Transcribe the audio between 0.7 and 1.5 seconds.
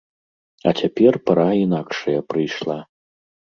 А цяпер пара